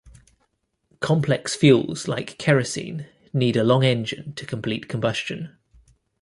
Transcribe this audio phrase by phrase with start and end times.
[0.99, 5.55] Complex fuels like kerosene need a long engine to complete combustion.